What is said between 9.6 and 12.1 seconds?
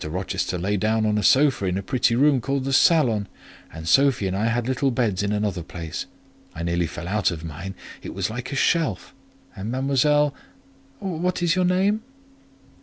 Mademoiselle—what is your name?"